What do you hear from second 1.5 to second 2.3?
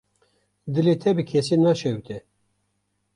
naşewite.